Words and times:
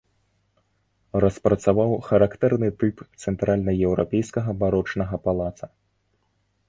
Распрацаваў 1.25 1.91
характэрны 2.07 2.69
тып 2.79 2.97
цэнтральнаеўрапейскага 3.25 4.51
барочнага 4.65 5.15
палаца. 5.29 5.65